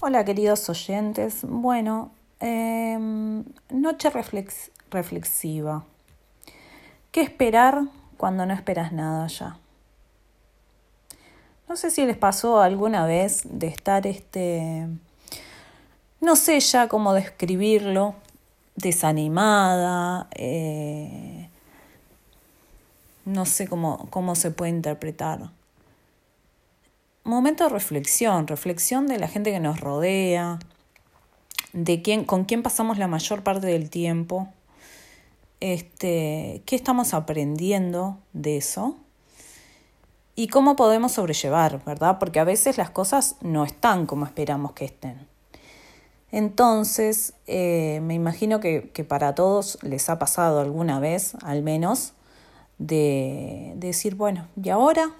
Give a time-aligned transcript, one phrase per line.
[0.00, 1.40] Hola queridos oyentes.
[1.42, 4.10] Bueno, em, noche
[4.92, 5.84] reflexiva.
[7.10, 7.82] ¿Qué esperar
[8.16, 9.58] cuando no esperas nada ya?
[11.68, 14.86] No sé si les pasó alguna vez de estar este,
[16.20, 18.14] no sé ya cómo describirlo,
[18.76, 21.48] desanimada, eh,
[23.24, 25.57] no sé cómo, cómo se puede interpretar
[27.28, 30.58] momento de reflexión, reflexión de la gente que nos rodea,
[31.72, 34.48] de quién, con quién pasamos la mayor parte del tiempo,
[35.60, 38.96] este, qué estamos aprendiendo de eso
[40.34, 42.18] y cómo podemos sobrellevar, ¿verdad?
[42.18, 45.26] Porque a veces las cosas no están como esperamos que estén.
[46.30, 52.12] Entonces, eh, me imagino que, que, para todos les ha pasado alguna vez, al menos,
[52.78, 55.14] de, de decir, bueno, ¿y ahora?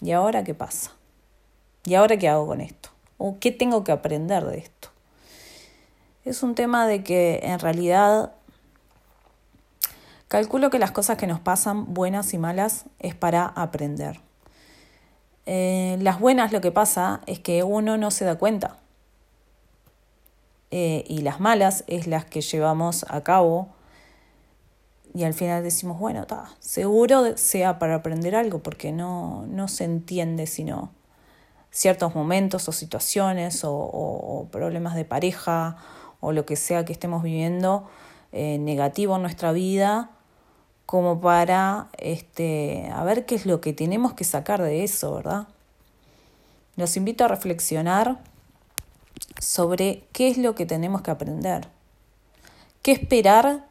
[0.00, 0.92] ¿Y ahora qué pasa?
[1.84, 2.90] ¿Y ahora qué hago con esto?
[3.18, 4.88] ¿O qué tengo que aprender de esto?
[6.24, 8.32] Es un tema de que en realidad
[10.28, 14.20] calculo que las cosas que nos pasan, buenas y malas, es para aprender.
[15.46, 18.78] Eh, las buenas lo que pasa es que uno no se da cuenta.
[20.70, 23.70] Eh, y las malas es las que llevamos a cabo
[25.14, 29.84] y al final decimos, bueno, está, seguro sea para aprender algo, porque no, no se
[29.84, 30.92] entiende sino
[31.70, 35.76] ciertos momentos o situaciones o, problemas de pareja
[36.20, 37.88] o lo que sea que estemos viviendo
[38.32, 40.10] eh, negativo en nuestra vida,
[40.86, 45.46] como para este, a ver qué es lo que tenemos que sacar de eso, ¿verdad?
[46.76, 48.18] Los invito a reflexionar
[49.38, 51.68] sobre qué es lo que tenemos que aprender,
[52.82, 53.69] qué esperar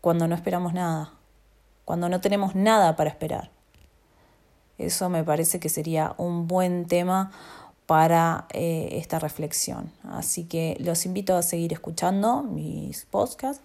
[0.00, 1.12] cuando no esperamos nada,
[1.84, 3.50] cuando no tenemos nada para esperar.
[4.78, 7.32] Eso me parece que sería un buen tema
[7.86, 9.92] para eh, esta reflexión.
[10.04, 13.64] Así que los invito a seguir escuchando mis podcasts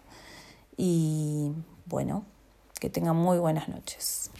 [0.78, 1.53] y
[1.85, 2.25] bueno,
[2.79, 4.31] que tengan muy buenas noches.